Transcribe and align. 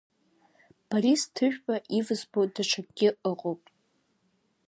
Борис 0.89 1.21
Ҭыжәба 1.33 1.75
ивзбо 1.97 2.41
даҽакгьы 2.53 3.09
ыҟоуп. 3.31 3.61